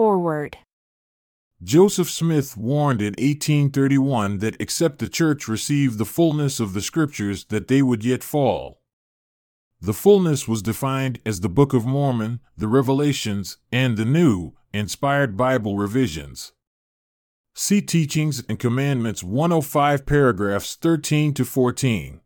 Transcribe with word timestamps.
Foreword. 0.00 0.56
Joseph 1.62 2.08
Smith 2.08 2.56
warned 2.56 3.02
in 3.02 3.12
1831 3.18 4.38
that 4.38 4.58
except 4.58 4.98
the 4.98 5.10
church 5.10 5.46
received 5.46 5.98
the 5.98 6.06
fullness 6.06 6.58
of 6.58 6.72
the 6.72 6.80
scriptures 6.80 7.44
that 7.50 7.68
they 7.68 7.82
would 7.82 8.02
yet 8.02 8.24
fall. 8.24 8.80
The 9.78 9.92
fullness 9.92 10.48
was 10.48 10.62
defined 10.62 11.20
as 11.26 11.40
the 11.40 11.50
Book 11.50 11.74
of 11.74 11.84
Mormon, 11.84 12.40
the 12.56 12.66
Revelations, 12.66 13.58
and 13.70 13.98
the 13.98 14.06
New, 14.06 14.54
inspired 14.72 15.36
Bible 15.36 15.76
revisions. 15.76 16.52
See 17.54 17.82
Teachings 17.82 18.42
and 18.48 18.58
Commandments 18.58 19.22
105 19.22 20.06
paragraphs 20.06 20.76
13 20.76 21.34
to 21.34 21.44
14. 21.44 22.22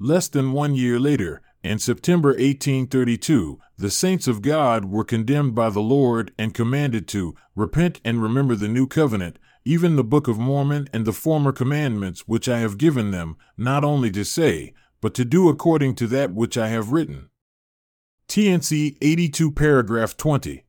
Less 0.00 0.28
than 0.28 0.52
one 0.52 0.76
year 0.76 1.00
later, 1.00 1.42
in 1.64 1.80
September 1.80 2.28
1832, 2.28 3.58
the 3.76 3.90
saints 3.90 4.28
of 4.28 4.42
God 4.42 4.84
were 4.84 5.02
condemned 5.04 5.56
by 5.56 5.70
the 5.70 5.80
Lord 5.80 6.32
and 6.38 6.54
commanded 6.54 7.08
to 7.08 7.34
repent 7.56 8.00
and 8.04 8.22
remember 8.22 8.54
the 8.54 8.68
new 8.68 8.86
covenant, 8.86 9.40
even 9.64 9.96
the 9.96 10.04
Book 10.04 10.28
of 10.28 10.38
Mormon 10.38 10.88
and 10.92 11.04
the 11.04 11.12
former 11.12 11.50
commandments 11.50 12.28
which 12.28 12.48
I 12.48 12.60
have 12.60 12.78
given 12.78 13.10
them, 13.10 13.36
not 13.56 13.82
only 13.82 14.10
to 14.12 14.24
say, 14.24 14.72
but 15.00 15.14
to 15.14 15.24
do 15.24 15.48
according 15.48 15.96
to 15.96 16.06
that 16.06 16.32
which 16.32 16.56
I 16.56 16.68
have 16.68 16.92
written. 16.92 17.30
T&C 18.28 18.98
82 19.00 19.50
paragraph 19.50 20.16
20. 20.16 20.64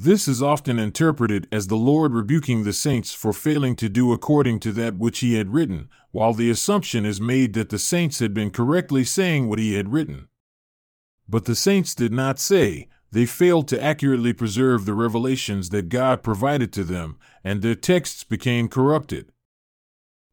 This 0.00 0.28
is 0.28 0.40
often 0.40 0.78
interpreted 0.78 1.48
as 1.50 1.66
the 1.66 1.74
Lord 1.74 2.12
rebuking 2.12 2.62
the 2.62 2.72
saints 2.72 3.12
for 3.12 3.32
failing 3.32 3.74
to 3.74 3.88
do 3.88 4.12
according 4.12 4.60
to 4.60 4.70
that 4.74 4.96
which 4.96 5.18
he 5.18 5.34
had 5.34 5.52
written, 5.52 5.88
while 6.12 6.32
the 6.32 6.50
assumption 6.50 7.04
is 7.04 7.20
made 7.20 7.52
that 7.54 7.70
the 7.70 7.80
saints 7.80 8.20
had 8.20 8.32
been 8.32 8.52
correctly 8.52 9.02
saying 9.02 9.48
what 9.48 9.58
he 9.58 9.74
had 9.74 9.92
written. 9.92 10.28
But 11.28 11.46
the 11.46 11.56
saints 11.56 11.96
did 11.96 12.12
not 12.12 12.38
say, 12.38 12.86
they 13.10 13.26
failed 13.26 13.66
to 13.68 13.82
accurately 13.82 14.32
preserve 14.32 14.84
the 14.86 14.94
revelations 14.94 15.70
that 15.70 15.88
God 15.88 16.22
provided 16.22 16.72
to 16.74 16.84
them, 16.84 17.18
and 17.42 17.60
their 17.60 17.74
texts 17.74 18.22
became 18.22 18.68
corrupted. 18.68 19.32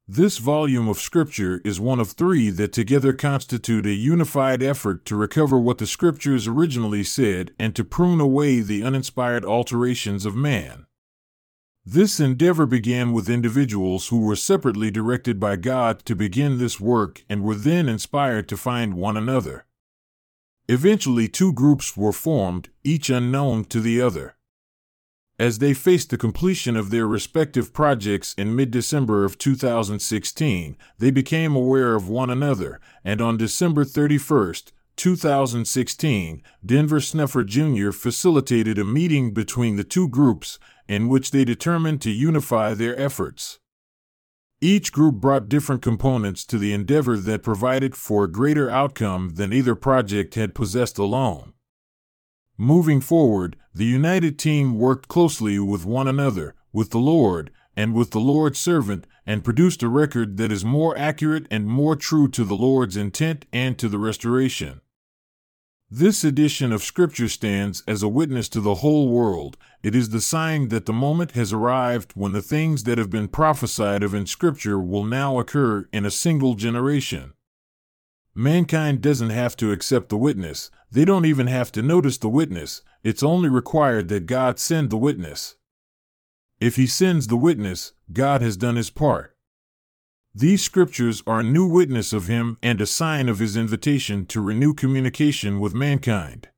This 0.07 0.37
volume 0.37 0.87
of 0.87 0.99
Scripture 0.99 1.61
is 1.65 1.79
one 1.79 1.99
of 1.99 2.11
three 2.11 2.51
that 2.51 2.71
together 2.71 3.11
constitute 3.11 3.87
a 3.87 3.93
unified 3.93 4.61
effort 4.61 5.03
to 5.05 5.15
recover 5.15 5.57
what 5.57 5.79
the 5.79 5.87
Scriptures 5.87 6.47
originally 6.47 7.03
said 7.03 7.55
and 7.57 7.75
to 7.75 7.83
prune 7.83 8.21
away 8.21 8.59
the 8.59 8.83
uninspired 8.83 9.43
alterations 9.43 10.23
of 10.23 10.35
man. 10.35 10.85
This 11.83 12.19
endeavor 12.19 12.67
began 12.67 13.13
with 13.13 13.31
individuals 13.31 14.09
who 14.09 14.19
were 14.19 14.35
separately 14.35 14.91
directed 14.91 15.39
by 15.39 15.55
God 15.55 16.05
to 16.05 16.15
begin 16.15 16.59
this 16.59 16.79
work 16.79 17.25
and 17.27 17.41
were 17.41 17.55
then 17.55 17.89
inspired 17.89 18.47
to 18.49 18.57
find 18.57 18.93
one 18.93 19.17
another. 19.17 19.65
Eventually, 20.67 21.27
two 21.27 21.51
groups 21.51 21.97
were 21.97 22.13
formed, 22.13 22.69
each 22.83 23.09
unknown 23.09 23.65
to 23.65 23.79
the 23.79 24.01
other. 24.01 24.35
As 25.37 25.59
they 25.59 25.73
faced 25.73 26.11
the 26.11 26.17
completion 26.17 26.77
of 26.77 26.91
their 26.91 27.05
respective 27.05 27.73
projects 27.73 28.33
in 28.37 28.55
mid 28.55 28.71
December 28.71 29.25
of 29.25 29.37
2016, 29.37 30.77
they 30.97 31.11
became 31.11 31.55
aware 31.55 31.93
of 31.95 32.07
one 32.07 32.29
another, 32.29 32.79
and 33.03 33.19
on 33.19 33.35
December 33.35 33.83
31, 33.83 34.53
2016, 34.95 36.41
Denver 36.65 37.01
Snuffer 37.01 37.43
Jr. 37.43 37.91
facilitated 37.91 38.79
a 38.79 38.85
meeting 38.85 39.33
between 39.33 39.75
the 39.75 39.83
two 39.83 40.07
groups 40.07 40.57
in 40.87 41.09
which 41.09 41.31
they 41.31 41.43
determined 41.43 42.01
to 42.01 42.11
unify 42.11 42.73
their 42.73 42.97
efforts. 42.97 43.59
Each 44.61 44.93
group 44.93 45.15
brought 45.15 45.49
different 45.49 45.81
components 45.81 46.45
to 46.45 46.57
the 46.57 46.71
endeavor 46.71 47.17
that 47.17 47.43
provided 47.43 47.93
for 47.93 48.23
a 48.23 48.31
greater 48.31 48.69
outcome 48.69 49.31
than 49.35 49.51
either 49.51 49.75
project 49.75 50.35
had 50.35 50.55
possessed 50.55 50.97
alone. 50.97 51.54
Moving 52.57 53.01
forward, 53.01 53.57
the 53.73 53.85
united 53.85 54.39
team 54.39 54.79
worked 54.79 55.09
closely 55.09 55.59
with 55.59 55.85
one 55.85 56.07
another, 56.07 56.55
with 56.71 56.91
the 56.91 56.99
Lord, 56.99 57.51
and 57.75 57.93
with 57.93 58.11
the 58.11 58.19
Lord's 58.19 58.59
servant, 58.59 59.05
and 59.25 59.43
produced 59.43 59.83
a 59.83 59.89
record 59.89 60.37
that 60.37 60.53
is 60.53 60.63
more 60.63 60.97
accurate 60.97 61.47
and 61.51 61.67
more 61.67 61.97
true 61.97 62.29
to 62.29 62.45
the 62.45 62.55
Lord's 62.55 62.95
intent 62.95 63.45
and 63.51 63.77
to 63.77 63.89
the 63.89 63.99
restoration. 63.99 64.79
This 65.91 66.23
edition 66.23 66.71
of 66.71 66.81
Scripture 66.81 67.27
stands 67.27 67.83
as 67.87 68.01
a 68.01 68.07
witness 68.07 68.49
to 68.49 68.59
the 68.59 68.75
whole 68.75 69.09
world. 69.09 69.55
It 69.83 69.93
is 69.93 70.09
the 70.09 70.19
sign 70.19 70.69
that 70.69 70.87
the 70.87 70.93
moment 70.93 71.31
has 71.33 71.53
arrived 71.53 72.13
when 72.15 72.31
the 72.31 72.41
things 72.41 72.85
that 72.85 72.97
have 72.97 73.11
been 73.11 73.27
prophesied 73.27 74.01
of 74.01 74.15
in 74.15 74.25
Scripture 74.25 74.79
will 74.79 75.03
now 75.03 75.37
occur 75.39 75.87
in 75.93 76.05
a 76.05 76.11
single 76.11 76.55
generation. 76.55 77.34
Mankind 78.37 78.99
doesn't 79.01 79.29
have 79.29 79.55
to 79.57 79.71
accept 79.71 80.09
the 80.09 80.17
witness, 80.17 80.69
they 80.91 81.05
don't 81.05 81.25
even 81.25 81.47
have 81.47 81.71
to 81.71 81.81
notice 81.81 82.17
the 82.17 82.27
witness, 82.27 82.81
it's 83.01 83.23
only 83.23 83.47
required 83.47 84.09
that 84.09 84.25
God 84.25 84.59
send 84.59 84.89
the 84.89 84.97
witness. 84.97 85.55
If 86.59 86.75
He 86.75 86.85
sends 86.85 87.27
the 87.27 87.37
witness, 87.37 87.93
God 88.11 88.41
has 88.41 88.57
done 88.57 88.75
His 88.75 88.89
part. 88.89 89.37
These 90.33 90.61
scriptures 90.61 91.23
are 91.25 91.39
a 91.39 91.43
new 91.43 91.65
witness 91.65 92.11
of 92.11 92.27
Him 92.27 92.57
and 92.61 92.81
a 92.81 92.85
sign 92.85 93.29
of 93.29 93.39
His 93.39 93.55
invitation 93.55 94.25
to 94.25 94.41
renew 94.41 94.73
communication 94.73 95.61
with 95.61 95.73
mankind. 95.73 96.49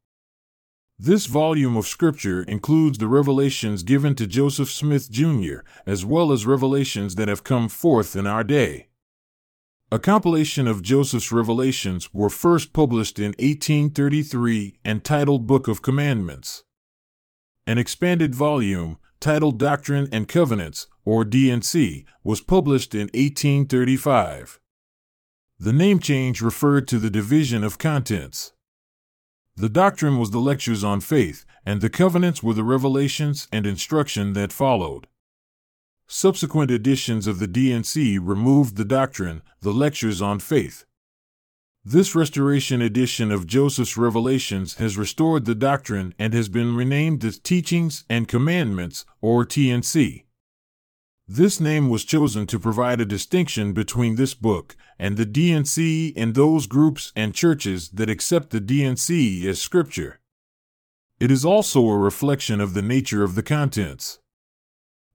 This 0.98 1.28
volume 1.28 1.78
of 1.78 1.86
Scripture 1.86 2.42
includes 2.42 2.98
the 2.98 3.08
revelations 3.08 3.84
given 3.84 4.16
to 4.16 4.26
Joseph 4.26 4.72
Smith 4.72 5.12
Jr., 5.12 5.58
as 5.86 6.04
well 6.04 6.32
as 6.32 6.48
revelations 6.48 7.14
that 7.16 7.28
have 7.28 7.44
come 7.44 7.70
forth 7.70 8.16
in 8.16 8.26
our 8.26 8.44
day. 8.44 8.87
A 9.90 10.00
compilation 10.00 10.68
of 10.68 10.81
Joseph's 10.81 11.31
revelations 11.31 12.14
were 12.14 12.30
first 12.30 12.74
published 12.74 13.20
in 13.20 13.28
1833 13.40 14.80
and 14.84 15.02
titled 15.02 15.48
Book 15.48 15.70
of 15.70 15.81
Commandments. 15.81 16.66
An 17.66 17.78
expanded 17.78 18.36
volume, 18.36 18.98
titled 19.22 19.58
Doctrine 19.58 20.09
and 20.12 20.28
Covenants, 20.28 20.88
or 21.06 21.24
D&C, 21.24 22.06
was 22.22 22.42
published 22.42 22.94
in 22.94 23.08
1835. 23.14 24.59
The 25.58 25.72
name 25.72 26.00
change 26.00 26.42
referred 26.42 26.86
to 26.90 27.00
the 27.00 27.09
division 27.09 27.64
of 27.64 27.78
contents. 27.78 28.52
The 29.56 29.69
doctrine 29.69 30.18
was 30.18 30.31
the 30.31 30.40
lectures 30.40 30.84
on 30.84 31.00
faith, 31.00 31.46
and 31.66 31.80
the 31.80 31.90
covenants 31.90 32.44
were 32.44 32.54
the 32.54 32.66
revelations 32.66 33.48
and 33.54 33.66
instruction 33.66 34.34
that 34.34 34.52
followed. 34.52 35.08
Subsequent 36.09 36.72
editions 36.72 37.28
of 37.28 37.40
the 37.40 37.47
D&C 37.47 38.18
removed 38.18 38.78
the 38.78 38.85
doctrine, 38.85 39.41
the 39.59 39.73
lectures 39.73 40.22
on 40.22 40.40
faith. 40.40 40.85
This 41.84 42.16
restoration 42.16 42.81
edition 42.81 43.29
of 43.29 43.45
Joseph's 43.45 43.97
Revelations 43.97 44.75
has 44.75 44.97
restored 44.97 45.44
the 45.44 45.53
doctrine 45.53 46.13
and 46.18 46.34
has 46.34 46.47
been 46.47 46.78
renamed 46.78 47.25
as 47.25 47.38
Teachings 47.38 48.06
and 48.09 48.25
Commandments, 48.25 49.03
or 49.19 49.44
T&C. 49.44 50.23
This 51.28 51.59
name 51.59 51.90
was 51.90 52.06
chosen 52.06 52.47
to 52.47 52.57
provide 52.57 53.01
a 53.01 53.06
distinction 53.06 53.74
between 53.74 54.16
this 54.16 54.34
book 54.34 54.78
and 54.97 55.18
the 55.18 55.25
D&C 55.25 56.13
and 56.16 56.35
those 56.35 56.68
groups 56.68 57.12
and 57.18 57.34
churches 57.34 57.89
that 57.89 58.09
accept 58.09 58.51
the 58.51 58.62
D&C 58.62 59.45
as 59.45 59.59
scripture. 59.59 60.22
It 61.19 61.31
is 61.31 61.44
also 61.44 61.85
a 61.85 61.97
reflection 61.97 62.62
of 62.62 62.74
the 62.74 62.81
nature 62.81 63.24
of 63.25 63.35
the 63.35 63.44
contents 63.44 64.19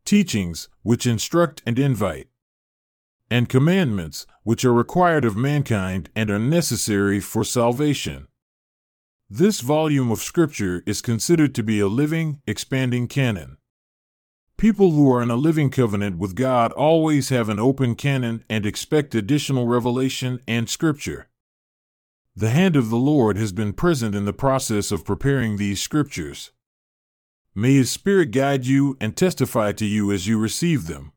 teachings, 0.05 0.69
which 0.83 1.07
instruct 1.07 1.63
and 1.67 1.79
invite, 1.79 2.29
and 3.31 3.49
commandments, 3.49 4.27
which 4.43 4.65
are 4.65 4.73
required 4.73 5.25
of 5.25 5.37
mankind 5.37 6.11
and 6.15 6.31
are 6.31 6.39
necessary 6.39 7.21
for 7.21 7.45
salvation. 7.45 8.29
This 9.31 9.61
volume 9.61 10.11
of 10.11 10.19
Scripture 10.19 10.83
is 10.87 11.01
considered 11.01 11.55
to 11.55 11.63
be 11.63 11.81
a 11.81 11.89
living, 11.89 12.43
expanding 12.47 13.09
canon. 13.09 13.57
People 14.59 14.91
who 14.91 15.11
are 15.11 15.23
in 15.23 15.31
a 15.31 15.37
living 15.37 15.71
covenant 15.71 16.19
with 16.19 16.37
God 16.37 16.71
always 16.73 17.31
have 17.31 17.49
an 17.49 17.59
open 17.59 17.95
canon 17.95 18.45
and 18.51 18.67
expect 18.67 19.15
additional 19.15 19.67
revelation 19.67 20.41
and 20.47 20.69
Scripture. 20.69 21.29
The 22.37 22.51
hand 22.51 22.77
of 22.77 22.91
the 22.91 22.99
Lord 22.99 23.37
has 23.39 23.53
been 23.53 23.73
present 23.73 24.15
in 24.15 24.25
the 24.25 24.33
process 24.33 24.93
of 24.93 25.05
preparing 25.05 25.57
these 25.57 25.83
Scriptures. 25.83 26.53
May 27.55 27.75
His 27.75 27.91
Spirit 27.91 28.31
guide 28.31 28.65
you 28.67 28.97
and 28.99 29.15
testify 29.15 29.73
to 29.73 29.85
you 29.85 30.11
as 30.11 30.27
you 30.27 30.39
receive 30.39 30.87
them. 30.87 31.13